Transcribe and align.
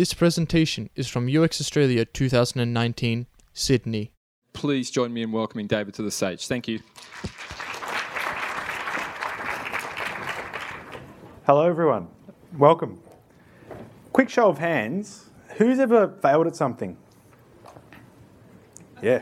This 0.00 0.14
presentation 0.14 0.88
is 0.96 1.08
from 1.08 1.28
UX 1.28 1.60
Australia 1.60 2.06
2019, 2.06 3.26
Sydney. 3.52 4.12
Please 4.54 4.90
join 4.90 5.12
me 5.12 5.20
in 5.20 5.30
welcoming 5.30 5.66
David 5.66 5.92
to 5.92 6.02
the 6.02 6.10
stage. 6.10 6.46
Thank 6.46 6.66
you. 6.68 6.80
Hello, 11.44 11.68
everyone. 11.68 12.08
Welcome. 12.56 12.98
Quick 14.14 14.30
show 14.30 14.48
of 14.48 14.56
hands. 14.56 15.28
Who's 15.58 15.78
ever 15.78 16.08
failed 16.22 16.46
at 16.46 16.56
something? 16.56 16.96
Yeah, 19.02 19.20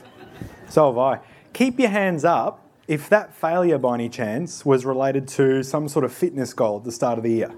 so 0.68 0.92
have 0.92 0.98
I. 0.98 1.18
Keep 1.54 1.80
your 1.80 1.90
hands 1.90 2.24
up 2.24 2.70
if 2.86 3.08
that 3.08 3.34
failure 3.34 3.78
by 3.78 3.94
any 3.94 4.08
chance 4.08 4.64
was 4.64 4.86
related 4.86 5.26
to 5.26 5.64
some 5.64 5.88
sort 5.88 6.04
of 6.04 6.12
fitness 6.12 6.54
goal 6.54 6.76
at 6.76 6.84
the 6.84 6.92
start 6.92 7.18
of 7.18 7.24
the 7.24 7.32
year. 7.32 7.52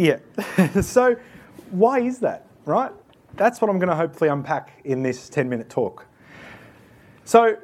Yeah. 0.00 0.80
so, 0.80 1.16
why 1.70 2.00
is 2.00 2.18
that, 2.20 2.46
right? 2.64 2.90
That's 3.34 3.60
what 3.60 3.70
I'm 3.70 3.78
going 3.78 3.90
to 3.90 3.96
hopefully 3.96 4.30
unpack 4.30 4.80
in 4.84 5.02
this 5.02 5.28
10 5.28 5.48
minute 5.48 5.68
talk. 5.68 6.06
So, 7.24 7.56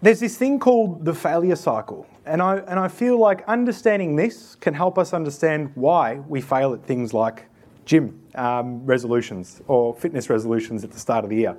there's 0.00 0.20
this 0.20 0.38
thing 0.38 0.60
called 0.60 1.04
the 1.04 1.12
failure 1.12 1.56
cycle. 1.56 2.06
And 2.24 2.40
I, 2.40 2.58
and 2.58 2.78
I 2.78 2.88
feel 2.88 3.18
like 3.18 3.46
understanding 3.48 4.14
this 4.14 4.54
can 4.56 4.74
help 4.74 4.98
us 4.98 5.12
understand 5.12 5.72
why 5.74 6.16
we 6.28 6.40
fail 6.40 6.72
at 6.72 6.84
things 6.84 7.12
like 7.12 7.46
gym 7.84 8.20
um, 8.34 8.84
resolutions 8.84 9.60
or 9.66 9.94
fitness 9.94 10.28
resolutions 10.28 10.84
at 10.84 10.90
the 10.90 10.98
start 10.98 11.24
of 11.24 11.30
the 11.30 11.36
year. 11.36 11.56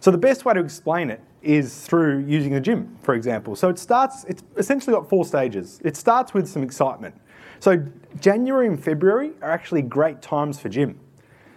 So 0.00 0.10
the 0.10 0.18
best 0.18 0.44
way 0.44 0.54
to 0.54 0.60
explain 0.60 1.10
it 1.10 1.20
is 1.42 1.84
through 1.86 2.24
using 2.26 2.52
the 2.52 2.60
gym, 2.60 2.96
for 3.02 3.14
example. 3.14 3.56
So 3.56 3.68
it 3.68 3.78
starts, 3.78 4.24
it's 4.24 4.42
essentially 4.56 4.94
got 4.94 5.08
four 5.08 5.24
stages. 5.24 5.80
It 5.84 5.96
starts 5.96 6.34
with 6.34 6.48
some 6.48 6.62
excitement. 6.62 7.14
So 7.60 7.84
January 8.20 8.68
and 8.68 8.82
February 8.82 9.32
are 9.42 9.50
actually 9.50 9.82
great 9.82 10.22
times 10.22 10.60
for 10.60 10.68
gym 10.68 11.00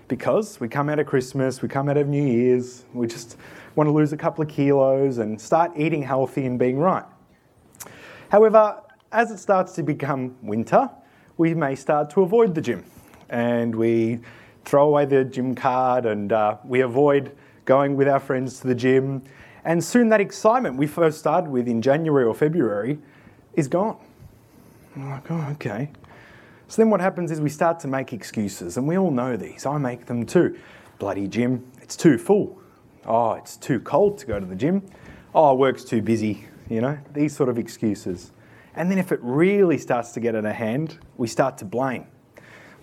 because 0.07 0.59
we 0.59 0.67
come 0.67 0.89
out 0.89 0.97
of 0.97 1.05
Christmas, 1.05 1.61
we 1.61 1.69
come 1.69 1.89
out 1.89 1.97
of 1.97 2.07
New 2.07 2.25
Year's, 2.25 2.85
we 2.91 3.05
just 3.05 3.37
want 3.75 3.87
to 3.87 3.91
lose 3.91 4.11
a 4.11 4.17
couple 4.17 4.43
of 4.43 4.49
kilos 4.49 5.19
and 5.19 5.39
start 5.39 5.71
eating 5.77 6.01
healthy 6.01 6.47
and 6.47 6.57
being 6.57 6.79
right. 6.79 7.05
However, 8.29 8.81
as 9.11 9.29
it 9.29 9.37
starts 9.37 9.73
to 9.73 9.83
become 9.83 10.35
winter, 10.41 10.89
we 11.37 11.53
may 11.53 11.75
start 11.75 12.09
to 12.11 12.23
avoid 12.23 12.55
the 12.55 12.61
gym 12.61 12.83
and 13.29 13.75
we 13.75 14.21
throw 14.65 14.87
away 14.87 15.05
the 15.05 15.23
gym 15.23 15.53
card 15.53 16.07
and 16.07 16.33
uh, 16.33 16.57
we 16.63 16.81
avoid 16.81 17.37
going 17.65 17.95
with 17.95 18.07
our 18.07 18.19
friends 18.19 18.59
to 18.61 18.67
the 18.67 18.75
gym. 18.75 19.21
And 19.65 19.83
soon 19.83 20.09
that 20.09 20.19
excitement 20.19 20.77
we 20.77 20.87
first 20.87 21.19
started 21.19 21.51
with 21.51 21.67
in 21.67 21.79
January 21.79 22.25
or 22.25 22.33
February 22.33 22.97
is 23.53 23.67
gone. 23.67 23.97
I'm 24.95 25.09
like, 25.09 25.31
oh, 25.31 25.47
okay. 25.51 25.89
So 26.67 26.81
then 26.81 26.89
what 26.89 27.01
happens 27.01 27.31
is 27.31 27.41
we 27.41 27.49
start 27.49 27.79
to 27.81 27.87
make 27.87 28.13
excuses, 28.13 28.77
and 28.77 28.87
we 28.87 28.97
all 28.97 29.11
know 29.11 29.37
these. 29.37 29.65
I 29.65 29.77
make 29.77 30.05
them 30.05 30.25
too. 30.25 30.57
Bloody 30.99 31.27
gym, 31.27 31.69
it's 31.81 31.95
too 31.95 32.17
full. 32.17 32.59
Oh, 33.05 33.33
it's 33.33 33.57
too 33.57 33.79
cold 33.79 34.17
to 34.19 34.25
go 34.25 34.39
to 34.39 34.45
the 34.45 34.55
gym. 34.55 34.83
Oh, 35.33 35.55
work's 35.55 35.83
too 35.83 36.01
busy, 36.01 36.47
you 36.69 36.81
know, 36.81 36.97
these 37.13 37.35
sort 37.35 37.49
of 37.49 37.57
excuses. 37.57 38.31
And 38.75 38.89
then 38.89 38.97
if 38.97 39.11
it 39.11 39.19
really 39.21 39.77
starts 39.77 40.11
to 40.11 40.19
get 40.19 40.35
out 40.35 40.45
of 40.45 40.55
hand, 40.55 40.99
we 41.17 41.27
start 41.27 41.57
to 41.59 41.65
blame. 41.65 42.05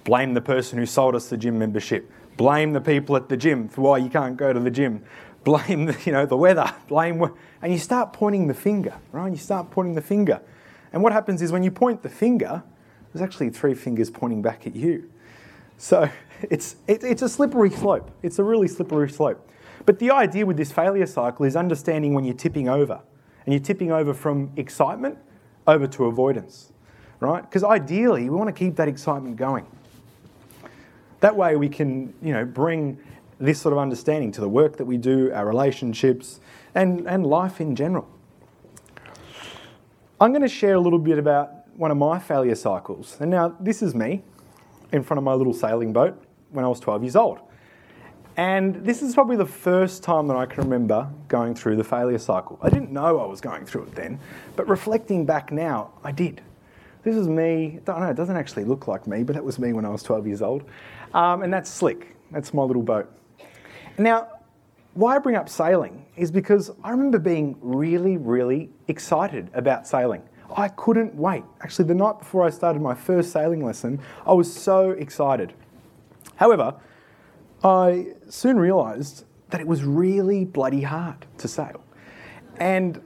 Blame 0.05 0.35
the 0.35 0.41
person 0.41 0.79
who 0.79 0.87
sold 0.87 1.15
us 1.15 1.29
the 1.29 1.37
gym 1.37 1.59
membership. 1.59 2.11
Blame 2.37 2.73
the 2.73 2.81
people 2.81 3.17
at 3.17 3.29
the 3.29 3.37
gym 3.37 3.69
for 3.69 3.83
why 3.83 3.99
you 3.99 4.09
can't 4.09 4.37
go 4.37 4.53
to 4.53 4.61
the 4.61 4.71
gym. 4.71 5.03
Blame 5.45 5.87
the, 5.87 5.97
you 6.05 6.13
know, 6.13 6.27
the 6.27 6.37
weather. 6.37 6.73
Blame, 6.89 7.23
and 7.63 7.73
you 7.73 7.79
start 7.79 8.13
pointing 8.13 8.47
the 8.47 8.55
finger, 8.55 8.95
right? 9.13 9.31
You 9.31 9.39
start 9.39 9.71
pointing 9.71 9.95
the 9.95 10.03
finger. 10.03 10.41
And 10.93 11.03
what 11.03 11.13
happens 11.13 11.43
is 11.43 11.53
when 11.53 11.63
you 11.63 11.71
point 11.71 12.03
the 12.03 12.09
finger, 12.09 12.63
there's 13.13 13.23
actually 13.23 13.51
three 13.51 13.75
fingers 13.75 14.11
pointing 14.11 14.43
back 14.43 14.67
at 14.67 14.75
you. 14.75 15.11
So 15.77 16.09
it's, 16.43 16.77
it, 16.87 17.05
it's 17.05 17.23
a 17.23 17.29
slippery 17.29 17.71
slope. 17.71 18.11
It's 18.23 18.39
a 18.39 18.45
really 18.45 18.69
slippery 18.69 19.11
slope. 19.11 19.49
But 19.87 19.99
the 19.99 20.11
idea 20.11 20.45
with 20.45 20.57
this 20.57 20.73
failure 20.73 21.07
cycle 21.07 21.47
is 21.47 21.57
understanding 21.57 22.15
when 22.15 22.25
you're 22.25 22.35
tipping 22.35 22.69
over. 22.69 23.01
And 23.47 23.55
you're 23.55 23.63
tipping 23.63 23.91
over 23.91 24.13
from 24.13 24.53
excitement 24.57 25.17
over 25.67 25.87
to 25.87 26.05
avoidance, 26.05 26.73
right? 27.21 27.43
Because 27.43 27.65
ideally, 27.65 28.25
we 28.29 28.37
want 28.37 28.49
to 28.49 28.53
keep 28.53 28.77
that 28.77 28.89
excitement 28.89 29.37
going. 29.37 29.67
That 31.21 31.35
way 31.35 31.57
we 31.57 31.69
can, 31.69 32.13
you 32.23 32.33
know, 32.33 32.45
bring 32.45 32.99
this 33.39 33.61
sort 33.61 33.73
of 33.73 33.79
understanding 33.79 34.33
to 34.33 34.41
the 34.41 34.49
work 34.49 34.77
that 34.77 34.85
we 34.85 34.97
do, 34.97 35.33
our 35.33 35.47
relationships, 35.47 36.41
and, 36.75 37.07
and 37.07 37.27
life 37.27 37.61
in 37.61 37.75
general. 37.75 38.09
I'm 40.21 40.33
going 40.33 40.43
to 40.43 40.49
share 40.49 40.75
a 40.75 40.81
little 40.81 40.99
bit 40.99 41.17
about 41.17 41.69
one 41.77 41.93
of 41.93 41.97
my 41.97 42.19
failure 42.19 42.57
cycles. 42.57 43.17
And 43.21 43.31
now, 43.31 43.55
this 43.61 43.83
is 43.83 43.95
me 43.95 44.25
in 44.91 45.05
front 45.05 45.19
of 45.19 45.23
my 45.23 45.33
little 45.33 45.53
sailing 45.55 45.93
boat 45.93 46.21
when 46.51 46.65
I 46.65 46.69
was 46.69 46.81
12 46.81 47.05
years 47.05 47.15
old. 47.15 47.39
And 48.37 48.85
this 48.85 49.01
is 49.01 49.15
probably 49.15 49.37
the 49.37 49.47
first 49.47 50.03
time 50.03 50.27
that 50.27 50.37
I 50.37 50.45
can 50.47 50.65
remember 50.65 51.09
going 51.29 51.55
through 51.55 51.77
the 51.77 51.85
failure 51.85 52.19
cycle. 52.19 52.59
I 52.63 52.69
didn't 52.69 52.91
know 52.91 53.21
I 53.21 53.27
was 53.27 53.41
going 53.41 53.65
through 53.65 53.85
it 53.85 53.95
then, 53.95 54.19
but 54.57 54.69
reflecting 54.69 55.25
back 55.25 55.53
now, 55.53 55.93
I 56.03 56.11
did. 56.11 56.41
This 57.05 57.15
is 57.15 57.29
me, 57.29 57.79
I 57.79 57.81
don't 57.85 58.01
know, 58.01 58.11
it 58.11 58.17
doesn't 58.17 58.37
actually 58.37 58.65
look 58.65 58.89
like 58.89 59.07
me, 59.07 59.23
but 59.23 59.35
that 59.35 59.45
was 59.45 59.61
me 59.61 59.73
when 59.73 59.85
I 59.85 59.89
was 59.89 60.03
12 60.03 60.27
years 60.27 60.43
old. 60.43 60.65
Um, 61.15 61.43
and 61.43 61.53
that's 61.53 61.71
Slick. 61.71 62.17
That's 62.33 62.53
my 62.53 62.63
little 62.63 62.83
boat. 62.83 63.13
Now, 63.99 64.38
why 64.99 65.15
I 65.15 65.21
bring 65.21 65.37
up 65.37 65.49
sailing 65.49 66.05
is 66.17 66.33
because 66.33 66.73
I 66.83 66.91
remember 66.91 67.21
being 67.21 67.57
really, 67.61 68.17
really 68.17 68.69
excited 68.89 69.49
about 69.55 69.87
sailing. 69.87 70.23
I 70.57 70.67
couldn't 70.67 71.15
wait. 71.15 71.45
Actually, 71.61 71.85
the 71.85 71.95
night 71.95 72.19
before 72.19 72.43
I 72.45 72.51
started 72.51 72.83
my 72.83 72.97
first 72.97 73.31
sailing 73.31 73.65
lesson, 73.65 74.01
I 74.27 74.33
was 74.33 74.53
so 74.53 74.91
excited. 74.91 75.53
However, 76.35 76.75
I 77.63 78.09
soon 78.29 78.59
realised 78.59 79.25
that 79.51 79.61
it 79.61 79.69
was 79.69 79.85
really 79.85 80.45
bloody 80.45 80.83
hard 80.83 81.27
to 81.39 81.47
sail. 81.47 81.81
And 82.59 83.01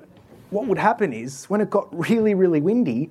what 0.48 0.66
would 0.68 0.78
happen 0.78 1.12
is 1.12 1.44
when 1.50 1.60
it 1.60 1.68
got 1.68 1.94
really, 1.94 2.32
really 2.32 2.62
windy, 2.62 3.10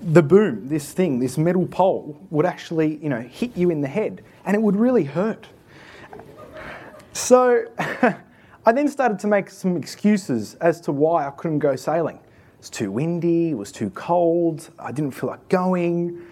the 0.00 0.22
boom, 0.22 0.66
this 0.70 0.92
thing, 0.92 1.18
this 1.18 1.36
metal 1.36 1.66
pole, 1.66 2.18
would 2.30 2.46
actually, 2.46 2.96
you 3.02 3.10
know, 3.10 3.20
hit 3.20 3.54
you 3.54 3.68
in 3.68 3.82
the 3.82 3.88
head, 3.88 4.24
and 4.46 4.54
it 4.56 4.62
would 4.62 4.76
really 4.76 5.04
hurt. 5.04 5.48
So 7.18 7.66
I 8.64 8.72
then 8.72 8.86
started 8.86 9.18
to 9.18 9.26
make 9.26 9.50
some 9.50 9.76
excuses 9.76 10.54
as 10.60 10.80
to 10.82 10.92
why 10.92 11.26
I 11.26 11.30
couldn't 11.30 11.58
go 11.58 11.74
sailing. 11.74 12.20
It's 12.60 12.70
too 12.70 12.92
windy, 12.92 13.50
it 13.50 13.54
was 13.54 13.72
too 13.72 13.90
cold, 13.90 14.70
I 14.78 14.92
didn't 14.92 15.10
feel 15.10 15.28
like 15.30 15.48
going. 15.48 16.22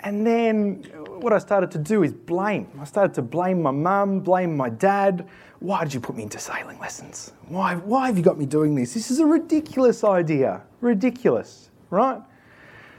And 0.00 0.26
then 0.26 0.84
uh, 0.92 0.98
what 1.20 1.32
I 1.32 1.38
started 1.38 1.70
to 1.72 1.78
do 1.78 2.02
is 2.02 2.12
blame. 2.12 2.68
I 2.78 2.84
started 2.84 3.14
to 3.14 3.22
blame 3.22 3.62
my 3.62 3.70
mum, 3.70 4.20
blame 4.20 4.56
my 4.56 4.68
dad. 4.68 5.26
Why 5.60 5.84
did 5.84 5.94
you 5.94 6.00
put 6.00 6.16
me 6.16 6.22
into 6.22 6.38
sailing 6.38 6.78
lessons? 6.78 7.32
Why, 7.48 7.76
why 7.76 8.06
have 8.06 8.18
you 8.18 8.22
got 8.22 8.38
me 8.38 8.44
doing 8.44 8.74
this? 8.74 8.92
This 8.92 9.10
is 9.10 9.20
a 9.20 9.26
ridiculous 9.26 10.04
idea. 10.04 10.60
Ridiculous, 10.82 11.70
right? 11.88 12.20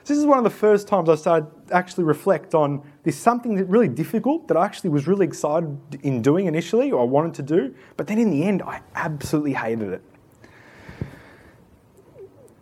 This 0.06 0.17
is 0.17 0.25
one 0.25 0.38
of 0.38 0.44
the 0.44 0.50
first 0.50 0.88
times 0.88 1.09
I 1.09 1.16
started 1.16 1.50
actually 1.72 2.03
reflect 2.03 2.56
on 2.56 2.81
this 3.03 3.17
something 3.17 3.56
that 3.56 3.66
really 3.66 3.88
difficult 3.88 4.47
that 4.47 4.57
I 4.57 4.66
actually 4.66 4.89
was 4.89 5.07
really 5.07 5.25
excited 5.25 5.78
in 6.01 6.22
doing 6.22 6.47
initially 6.47 6.91
or 6.91 7.01
I 7.01 7.06
wanted 7.06 7.34
to 7.35 7.44
do, 7.44 7.75
but 7.97 8.07
then 8.07 8.17
in 8.17 8.31
the 8.31 8.44
end 8.44 8.61
I 8.61 8.81
absolutely 8.95 9.53
hated 9.53 9.90
it. 9.90 10.01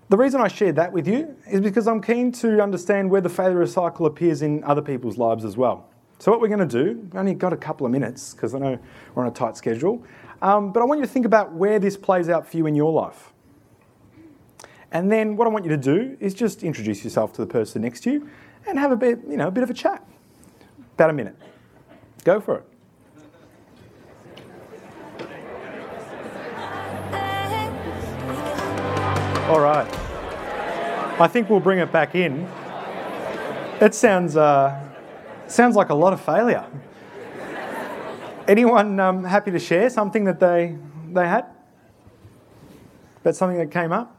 The 0.10 0.18
reason 0.18 0.42
I 0.42 0.48
shared 0.48 0.76
that 0.78 0.92
with 0.92 1.08
you 1.08 1.36
is 1.48 1.62
because 1.62 1.88
I'm 1.88 2.02
keen 2.02 2.32
to 2.34 2.62
understand 2.62 3.12
where 3.12 3.22
the 3.22 3.30
failure 3.30 3.66
cycle 3.68 4.08
appears 4.08 4.42
in 4.42 4.64
other 4.64 4.82
people's 4.82 5.20
lives 5.20 5.46
as 5.46 5.56
well. 5.56 5.88
So 6.18 6.32
what 6.32 6.42
we're 6.42 6.48
going 6.48 6.68
to 6.68 6.84
do, 6.84 7.08
only 7.16 7.34
got 7.34 7.54
a 7.54 7.58
couple 7.58 7.86
of 7.86 7.92
minutes 7.92 8.34
because 8.34 8.56
I 8.56 8.60
know 8.60 8.80
we're 9.14 9.24
on 9.24 9.30
a 9.30 9.34
tight 9.34 9.56
schedule, 9.56 10.04
um, 10.42 10.74
but 10.74 10.82
I 10.82 10.86
want 10.86 11.00
you 11.00 11.06
to 11.06 11.12
think 11.12 11.26
about 11.26 11.54
where 11.54 11.80
this 11.80 11.96
plays 11.96 12.28
out 12.28 12.46
for 12.46 12.58
you 12.58 12.66
in 12.66 12.76
your 12.76 12.92
life. 12.92 13.32
And 14.92 15.12
then 15.12 15.36
what 15.36 15.48
I 15.48 15.52
want 15.52 15.66
you 15.66 15.72
to 15.72 15.78
do 15.78 16.18
is 16.20 16.34
just 16.34 16.64
introduce 16.64 17.04
yourself 17.04 17.34
to 17.34 17.42
the 17.42 17.48
person 17.48 17.82
next 17.84 18.02
to 18.02 18.12
you 18.12 18.30
and 18.68 18.80
have 18.80 18.92
a 18.92 18.96
bit, 18.96 19.20
you 19.28 19.38
know, 19.38 19.48
a 19.48 19.52
bit 19.52 19.64
of 19.64 19.70
a 19.70 19.74
chat. 19.74 20.06
About 20.96 21.12
a 21.12 21.14
minute. 21.14 21.36
Go 22.24 22.40
for 22.40 22.58
it. 22.58 22.66
All 29.50 29.60
right. 29.60 29.88
I 31.19 31.28
think 31.28 31.50
we'll 31.50 31.60
bring 31.60 31.80
it 31.80 31.92
back 31.92 32.13
in. 32.13 32.48
It 33.81 33.96
sounds 33.96 34.38
uh, 34.38 34.80
sounds 35.48 35.75
like 35.75 35.90
a 35.90 35.96
lot 35.96 36.13
of 36.13 36.22
failure. 36.22 36.66
Anyone 38.48 39.00
um, 39.00 39.24
happy 39.24 39.52
to 39.52 39.60
share 39.60 39.90
something 39.90 40.25
that 40.25 40.40
they 40.40 40.78
they 41.12 41.28
had? 41.28 41.46
That's 43.24 43.38
something 43.38 43.58
that 43.58 43.72
came 43.72 43.92
up. 43.92 44.19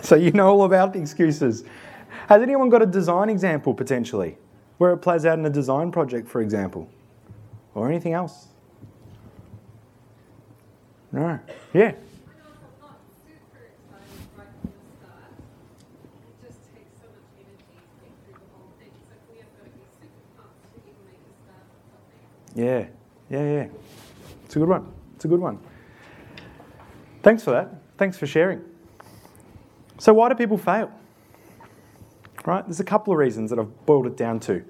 So 0.02 0.16
you 0.16 0.30
know 0.32 0.48
all 0.48 0.64
about 0.64 0.94
the 0.94 0.98
excuses. 0.98 1.62
Has 2.28 2.42
anyone 2.42 2.70
got 2.70 2.82
a 2.82 2.86
design 2.86 3.28
example 3.28 3.74
potentially 3.74 4.38
where 4.78 4.92
it 4.92 4.98
plays 4.98 5.26
out 5.26 5.38
in 5.38 5.44
a 5.44 5.50
design 5.50 5.92
project, 5.92 6.26
for 6.26 6.40
example, 6.40 6.88
or 7.74 7.88
anything 7.88 8.14
else? 8.14 8.48
No. 11.12 11.38
Yeah. 11.74 11.92
Yeah. 22.54 22.86
Yeah. 23.28 23.42
Yeah. 23.42 23.66
It's 24.44 24.56
a 24.56 24.58
good 24.58 24.68
one. 24.68 24.92
It's 25.14 25.24
a 25.24 25.28
good 25.28 25.40
one. 25.40 25.58
Thanks 27.22 27.42
for 27.42 27.50
that. 27.50 27.74
Thanks 27.98 28.16
for 28.16 28.26
sharing. 28.26 28.69
So 30.00 30.14
why 30.14 30.30
do 30.30 30.34
people 30.34 30.56
fail? 30.56 30.90
Right? 32.46 32.64
There's 32.66 32.80
a 32.80 32.84
couple 32.84 33.12
of 33.12 33.18
reasons 33.18 33.50
that 33.50 33.58
I've 33.58 33.84
boiled 33.84 34.06
it 34.06 34.16
down 34.16 34.40
to. 34.40 34.64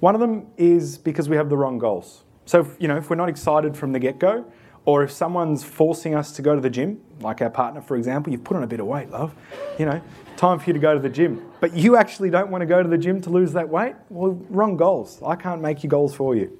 One 0.00 0.16
of 0.16 0.20
them 0.20 0.48
is 0.56 0.98
because 0.98 1.28
we 1.28 1.36
have 1.36 1.48
the 1.48 1.56
wrong 1.56 1.78
goals. 1.78 2.24
So, 2.44 2.60
if, 2.60 2.76
you 2.80 2.88
know, 2.88 2.96
if 2.96 3.08
we're 3.08 3.16
not 3.16 3.28
excited 3.28 3.76
from 3.76 3.92
the 3.92 4.00
get 4.00 4.18
go, 4.18 4.50
or 4.84 5.04
if 5.04 5.12
someone's 5.12 5.62
forcing 5.62 6.16
us 6.16 6.32
to 6.32 6.42
go 6.42 6.56
to 6.56 6.60
the 6.60 6.70
gym, 6.70 7.00
like 7.20 7.40
our 7.40 7.50
partner, 7.50 7.80
for 7.80 7.96
example, 7.96 8.32
you've 8.32 8.42
put 8.42 8.56
on 8.56 8.64
a 8.64 8.66
bit 8.66 8.80
of 8.80 8.86
weight, 8.86 9.10
love, 9.10 9.32
you 9.78 9.86
know, 9.86 10.02
time 10.36 10.58
for 10.58 10.64
you 10.66 10.72
to 10.72 10.80
go 10.80 10.92
to 10.92 11.00
the 11.00 11.08
gym. 11.08 11.40
But 11.60 11.74
you 11.74 11.96
actually 11.96 12.30
don't 12.30 12.50
want 12.50 12.62
to 12.62 12.66
go 12.66 12.82
to 12.82 12.88
the 12.88 12.98
gym 12.98 13.20
to 13.22 13.30
lose 13.30 13.52
that 13.52 13.68
weight? 13.68 13.94
Well, 14.08 14.32
wrong 14.48 14.76
goals. 14.76 15.22
I 15.24 15.36
can't 15.36 15.60
make 15.60 15.84
your 15.84 15.90
goals 15.90 16.16
for 16.16 16.34
you. 16.34 16.58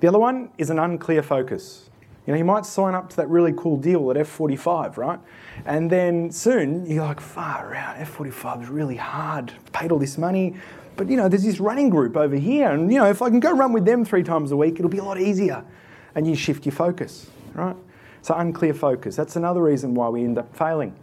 The 0.00 0.08
other 0.08 0.18
one 0.18 0.50
is 0.58 0.70
an 0.70 0.80
unclear 0.80 1.22
focus. 1.22 1.89
You 2.26 2.34
know, 2.34 2.38
you 2.38 2.44
might 2.44 2.66
sign 2.66 2.94
up 2.94 3.08
to 3.10 3.16
that 3.16 3.28
really 3.28 3.52
cool 3.56 3.76
deal 3.76 4.10
at 4.10 4.16
F45, 4.16 4.96
right? 4.96 5.18
And 5.64 5.90
then 5.90 6.30
soon 6.30 6.86
you're 6.86 7.04
like, 7.04 7.20
far 7.20 7.74
out, 7.74 7.96
F45 7.96 8.64
is 8.64 8.68
really 8.68 8.96
hard. 8.96 9.52
Paid 9.72 9.90
all 9.90 9.98
this 9.98 10.18
money, 10.18 10.54
but 10.96 11.08
you 11.08 11.16
know, 11.16 11.28
there's 11.28 11.44
this 11.44 11.60
running 11.60 11.88
group 11.88 12.16
over 12.16 12.36
here, 12.36 12.70
and 12.70 12.92
you 12.92 12.98
know, 12.98 13.06
if 13.06 13.22
I 13.22 13.30
can 13.30 13.40
go 13.40 13.52
run 13.52 13.72
with 13.72 13.86
them 13.86 14.04
three 14.04 14.22
times 14.22 14.52
a 14.52 14.56
week, 14.56 14.74
it'll 14.74 14.90
be 14.90 14.98
a 14.98 15.04
lot 15.04 15.18
easier. 15.18 15.64
And 16.14 16.26
you 16.26 16.34
shift 16.34 16.66
your 16.66 16.74
focus, 16.74 17.30
right? 17.54 17.76
So 18.20 18.34
unclear 18.34 18.74
focus. 18.74 19.16
That's 19.16 19.36
another 19.36 19.62
reason 19.62 19.94
why 19.94 20.08
we 20.10 20.24
end 20.24 20.36
up 20.36 20.54
failing. 20.54 20.94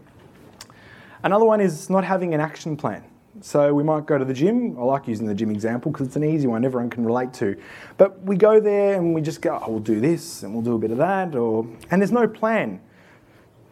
Another 1.24 1.46
one 1.46 1.62
is 1.62 1.90
not 1.90 2.04
having 2.04 2.34
an 2.34 2.42
action 2.42 2.78
plan. 2.78 3.04
So 3.42 3.74
we 3.74 3.84
might 3.84 4.06
go 4.06 4.18
to 4.18 4.26
the 4.26 4.34
gym. 4.34 4.78
I 4.80 4.84
like 4.84 5.08
using 5.08 5.28
the 5.28 5.36
gym 5.36 5.52
example 5.52 5.92
because 5.92 6.08
it's 6.08 6.16
an 6.16 6.24
easy 6.24 6.48
one 6.48 6.66
everyone 6.66 6.90
can 6.90 7.06
relate 7.06 7.34
to. 7.36 7.56
But 7.98 8.22
we 8.24 8.36
go 8.36 8.60
there 8.60 8.96
and 8.96 9.14
we 9.14 9.22
just 9.22 9.42
go, 9.42 9.62
oh, 9.64 9.72
we'll 9.72 9.80
do 9.80 10.00
this 10.00 10.44
and 10.44 10.54
we'll 10.54 10.64
do 10.64 10.76
a 10.76 10.80
bit 10.80 10.92
of 10.92 10.98
that, 10.98 11.36
or 11.36 11.68
and 11.92 12.02
there's 12.02 12.12
no 12.12 12.28
plan. 12.28 12.82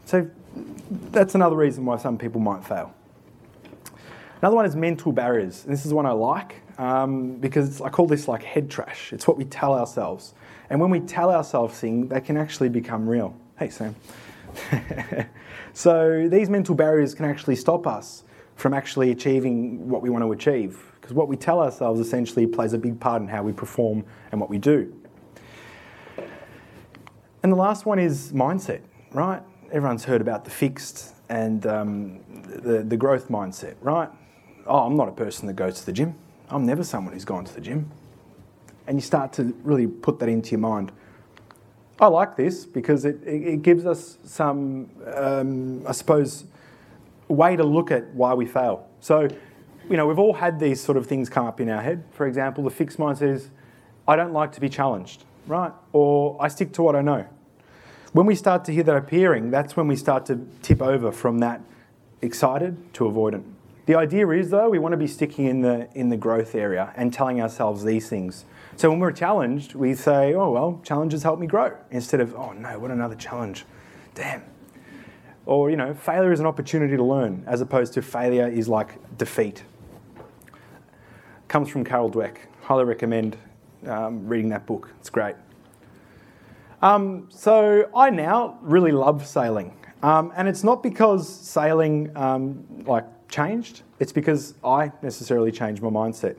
So 0.06 0.30
that's 1.12 1.36
another 1.36 1.56
reason 1.56 1.86
why 1.86 1.98
some 1.98 2.18
people 2.18 2.40
might 2.40 2.64
fail. 2.64 2.94
Another 4.42 4.56
one 4.56 4.66
is 4.66 4.76
mental 4.76 5.12
barriers. 5.12 5.64
And 5.64 5.74
this 5.74 5.86
is 5.86 5.94
one 5.94 6.06
I 6.06 6.12
like 6.12 6.62
um, 6.78 7.38
because 7.38 7.82
I 7.82 7.90
call 7.90 8.06
this 8.06 8.28
like 8.28 8.44
head 8.44 8.70
trash. 8.70 9.12
It's 9.14 9.28
what 9.28 9.38
we 9.38 9.46
tell 9.46 9.74
ourselves. 9.74 10.34
And 10.70 10.80
when 10.80 10.90
we 10.90 11.00
tell 11.00 11.32
ourselves 11.32 11.80
things, 11.80 12.10
they 12.10 12.22
can 12.22 12.38
actually 12.38 12.70
become 12.70 13.10
real. 13.10 13.36
Hey, 13.58 13.70
Sam. 13.70 13.96
so 15.74 16.28
these 16.30 16.50
mental 16.50 16.76
barriers 16.76 17.16
can 17.16 17.26
actually 17.26 17.56
stop 17.56 17.88
us 17.88 18.24
from 18.56 18.74
actually 18.74 19.12
achieving 19.12 19.90
what 19.90 20.02
we 20.02 20.10
want 20.10 20.24
to 20.24 20.32
achieve. 20.32 20.92
Because 21.00 21.14
what 21.14 21.28
we 21.28 21.38
tell 21.38 21.62
ourselves 21.62 22.00
essentially 22.00 22.48
plays 22.48 22.74
a 22.74 22.78
big 22.78 23.00
part 23.00 23.22
in 23.22 23.28
how 23.28 23.44
we 23.44 23.54
perform 23.54 24.04
and 24.32 24.42
what 24.42 24.50
we 24.50 24.58
do. 24.58 24.94
And 27.44 27.52
the 27.52 27.58
last 27.58 27.86
one 27.86 28.00
is 28.00 28.32
mindset, 28.32 28.82
right? 29.12 29.42
Everyone's 29.72 30.04
heard 30.04 30.22
about 30.22 30.46
the 30.46 30.52
fixed 30.52 31.14
and 31.30 31.66
um, 31.68 32.20
the, 32.44 32.84
the 32.84 32.98
growth 32.98 33.30
mindset, 33.30 33.76
right? 33.82 34.10
Oh, 34.66 34.80
I'm 34.80 34.96
not 34.96 35.10
a 35.10 35.12
person 35.12 35.46
that 35.48 35.54
goes 35.54 35.80
to 35.80 35.86
the 35.86 35.92
gym. 35.92 36.16
I'm 36.50 36.66
never 36.66 36.84
someone 36.84 37.14
who's 37.14 37.26
gone 37.26 37.46
to 37.46 37.54
the 37.54 37.62
gym. 37.62 37.92
And 38.88 38.98
you 38.98 39.02
start 39.02 39.34
to 39.34 39.56
really 39.64 39.88
put 39.88 40.20
that 40.20 40.30
into 40.30 40.52
your 40.52 40.60
mind. 40.60 40.92
I 42.00 42.08
like 42.08 42.36
this 42.36 42.66
because 42.66 43.06
it, 43.06 43.22
it, 43.26 43.62
gives 43.62 43.86
us 43.86 44.18
some, 44.26 44.90
um, 45.16 45.86
I 45.88 45.92
suppose, 45.94 46.46
way 47.28 47.56
to 47.56 47.64
look 47.64 47.92
at 47.92 48.14
why 48.14 48.34
we 48.34 48.46
fail. 48.46 48.88
So, 49.00 49.28
you 49.90 49.98
know, 49.98 50.08
we've 50.08 50.20
all 50.20 50.34
had 50.34 50.60
these 50.60 50.82
sort 50.82 50.98
of 50.98 51.08
things 51.08 51.30
come 51.30 51.46
up 51.46 51.60
in 51.60 51.70
our 51.70 51.82
head. 51.82 52.04
For 52.12 52.28
example, 52.28 52.64
the 52.64 52.70
fixed 52.70 52.98
mindset 52.98 53.34
is, 53.34 53.50
I 54.08 54.16
don't 54.16 54.34
like 54.34 54.52
to 54.54 54.62
be 54.62 54.70
challenged, 54.70 55.24
right? 55.48 55.72
Or 55.92 56.38
I 56.40 56.48
stick 56.48 56.72
to 56.74 56.84
what 56.84 56.96
I 56.96 57.02
know. 57.02 57.26
When 58.14 58.26
we 58.26 58.36
start 58.36 58.64
to 58.66 58.72
hear 58.72 58.84
that 58.84 58.96
appearing, 58.96 59.52
that's 59.52 59.76
when 59.76 59.88
we 59.88 59.96
start 59.96 60.26
to 60.28 60.48
tip 60.62 60.82
over 60.82 61.12
from 61.12 61.40
that 61.40 61.62
excited 62.22 62.94
to 62.94 63.04
avoidant. 63.06 63.44
The 63.88 63.96
idea 63.96 64.28
is, 64.30 64.50
though, 64.50 64.70
we 64.70 64.80
want 64.80 64.94
to 64.94 64.98
be 64.98 65.06
sticking 65.08 65.46
in 65.46 65.62
the 65.62 65.88
in 65.94 66.10
the 66.10 66.18
growth 66.18 66.56
area 66.56 66.92
and 66.96 67.14
telling 67.14 67.40
ourselves 67.40 67.84
these 67.84 68.10
things. 68.10 68.46
So 68.78 68.90
when 68.90 69.00
we're 69.00 69.12
challenged, 69.12 69.76
we 69.76 69.94
say, 69.94 70.34
"Oh 70.34 70.50
well, 70.50 70.82
challenges 70.84 71.24
help 71.24 71.40
me 71.40 71.46
grow," 71.46 71.74
instead 71.92 72.20
of, 72.20 72.34
"Oh 72.36 72.52
no, 72.54 72.80
what 72.80 72.90
another 72.90 73.16
challenge? 73.16 73.66
Damn." 74.16 74.42
Or 75.46 75.70
you 75.70 75.78
know, 75.78 75.94
failure 75.94 76.32
is 76.32 76.40
an 76.40 76.46
opportunity 76.46 76.96
to 76.98 77.04
learn, 77.04 77.44
as 77.48 77.62
opposed 77.62 77.94
to 77.94 78.02
failure 78.02 78.48
is 78.48 78.68
like 78.68 79.18
defeat. 79.18 79.64
Comes 81.48 81.70
from 81.70 81.84
Carol 81.84 82.10
Dweck. 82.10 82.38
Highly 82.62 82.84
recommend 82.84 83.38
um, 83.88 84.28
reading 84.28 84.50
that 84.50 84.66
book. 84.66 84.92
It's 85.00 85.10
great. 85.10 85.36
Um, 86.82 87.28
so 87.30 87.90
I 87.96 88.10
now 88.10 88.58
really 88.62 88.92
love 88.92 89.26
sailing, 89.26 89.76
um, 90.04 90.34
and 90.36 90.48
it's 90.48 90.64
not 90.64 90.82
because 90.82 91.28
sailing 91.28 92.16
um, 92.18 92.66
like 92.86 93.06
changed. 93.30 93.84
It's 94.00 94.12
because 94.12 94.56
I 94.64 94.92
necessarily 95.02 95.52
changed 95.52 95.82
my 95.82 95.90
mindset. 95.90 96.36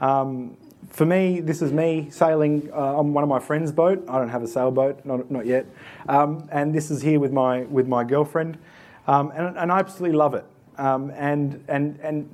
Um, 0.00 0.56
for 0.88 1.06
me, 1.06 1.40
this 1.40 1.62
is 1.62 1.72
me 1.72 2.08
sailing 2.10 2.70
uh, 2.72 2.98
on 2.98 3.12
one 3.12 3.22
of 3.22 3.28
my 3.28 3.38
friend's 3.38 3.72
boat. 3.72 4.04
I 4.08 4.18
don't 4.18 4.28
have 4.28 4.42
a 4.42 4.48
sailboat, 4.48 5.04
not, 5.04 5.30
not 5.30 5.46
yet, 5.46 5.66
um, 6.08 6.48
and 6.52 6.74
this 6.74 6.90
is 6.90 7.02
here 7.02 7.20
with 7.20 7.32
my 7.32 7.62
with 7.62 7.88
my 7.88 8.04
girlfriend, 8.04 8.58
um, 9.06 9.32
and, 9.34 9.56
and 9.56 9.72
I 9.72 9.78
absolutely 9.78 10.16
love 10.16 10.34
it. 10.34 10.44
and 10.76 11.64
and 11.68 11.98
and 12.02 12.28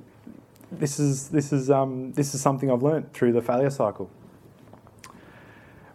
this 0.71 0.99
is 0.99 1.29
this 1.29 1.51
is 1.51 1.67
this 2.13 2.33
is 2.33 2.41
something 2.41 2.71
I've 2.71 2.83
learned 2.83 3.13
through 3.13 3.33
the 3.33 3.41
failure 3.41 3.69
cycle. 3.69 4.09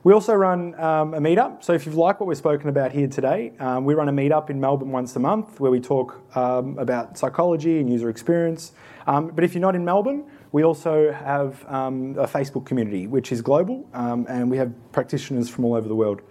We 0.05 0.13
also 0.13 0.35
run 0.35 0.79
um, 0.79 1.15
a 1.15 1.19
meetup. 1.19 1.65
So 1.65 1.73
if 1.73 1.87
you've 1.87 1.95
liked 1.95 2.21
what 2.21 2.27
we've 2.27 2.37
spoken 2.37 2.69
about 2.69 2.93
here 2.93 3.09
today, 3.09 3.55
um, 3.59 3.87
we 3.87 3.95
run 3.95 4.11
a 4.11 4.13
meetup 4.13 4.51
in 4.51 4.61
Melbourne 4.61 4.93
once 4.93 5.17
a 5.17 5.19
month 5.19 5.59
where 5.61 5.71
we 5.71 5.81
talk 5.81 6.21
um, 6.37 6.79
about 6.79 7.17
psychology 7.17 7.81
and 7.81 7.91
user 7.91 8.11
experience. 8.11 8.73
Um, 9.07 9.29
but 9.29 9.45
if 9.45 9.55
you're 9.55 9.63
not 9.63 9.75
in 9.75 9.83
Melbourne, 9.83 10.27
we 10.55 10.63
also 10.63 11.11
have 11.11 11.69
um, 11.69 12.17
a 12.17 12.29
Facebook 12.29 12.65
community 12.65 13.09
which 13.09 13.33
is 13.33 13.43
global, 13.43 13.85
um, 13.93 14.25
and 14.29 14.49
we 14.49 14.57
have 14.57 14.73
practitioners 14.93 15.49
from 15.49 15.65
all 15.65 15.75
over 15.75 15.89
the 15.89 15.97
world. 15.97 16.23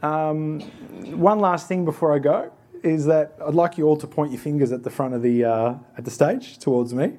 one 0.00 1.38
last 1.38 1.68
thing 1.68 1.84
before 1.84 2.12
I 2.12 2.18
go 2.18 2.52
is 2.82 3.06
that 3.06 3.36
I'd 3.46 3.54
like 3.54 3.78
you 3.78 3.86
all 3.86 3.96
to 3.98 4.08
point 4.08 4.32
your 4.32 4.40
fingers 4.40 4.72
at 4.72 4.82
the 4.82 4.90
front 4.90 5.14
of 5.14 5.22
the 5.22 5.44
uh, 5.44 5.74
at 5.96 6.04
the 6.04 6.10
stage 6.10 6.58
towards 6.58 6.92
me. 6.92 7.12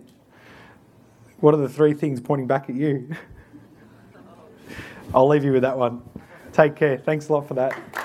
What 1.40 1.54
are 1.54 1.62
the 1.62 1.70
three 1.70 1.94
things 1.94 2.20
pointing 2.20 2.46
back 2.46 2.70
at 2.70 2.76
you? 2.76 3.16
I'll 5.16 5.30
leave 5.30 5.46
you 5.46 5.54
with 5.54 5.62
that 5.62 5.78
one. 5.78 6.02
Take 6.52 6.76
care. 6.76 6.98
Thanks 6.98 7.30
a 7.30 7.34
lot 7.34 7.48
for 7.48 7.54
that. 7.54 8.03